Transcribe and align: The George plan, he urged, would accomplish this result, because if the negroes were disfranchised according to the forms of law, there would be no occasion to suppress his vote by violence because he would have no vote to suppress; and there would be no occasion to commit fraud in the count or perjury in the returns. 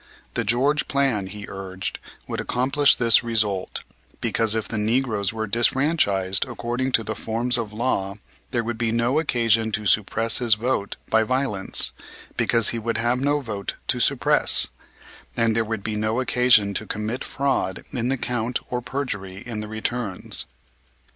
The 0.33 0.43
George 0.43 0.87
plan, 0.87 1.27
he 1.27 1.45
urged, 1.47 1.99
would 2.27 2.41
accomplish 2.41 2.95
this 2.95 3.23
result, 3.23 3.83
because 4.19 4.55
if 4.55 4.67
the 4.67 4.79
negroes 4.79 5.31
were 5.31 5.45
disfranchised 5.45 6.43
according 6.47 6.91
to 6.93 7.03
the 7.03 7.13
forms 7.13 7.55
of 7.55 7.71
law, 7.71 8.15
there 8.49 8.63
would 8.63 8.79
be 8.79 8.91
no 8.91 9.19
occasion 9.19 9.71
to 9.73 9.85
suppress 9.85 10.39
his 10.39 10.55
vote 10.55 10.95
by 11.09 11.21
violence 11.21 11.91
because 12.35 12.69
he 12.69 12.79
would 12.79 12.97
have 12.97 13.19
no 13.19 13.39
vote 13.39 13.75
to 13.89 13.99
suppress; 13.99 14.69
and 15.37 15.55
there 15.55 15.63
would 15.63 15.83
be 15.83 15.95
no 15.95 16.19
occasion 16.19 16.73
to 16.73 16.87
commit 16.87 17.23
fraud 17.23 17.85
in 17.93 18.09
the 18.09 18.17
count 18.17 18.57
or 18.71 18.81
perjury 18.81 19.43
in 19.45 19.59
the 19.59 19.67
returns. 19.67 20.47